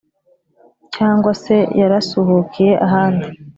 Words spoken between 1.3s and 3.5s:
se yarasuhukiye ahandi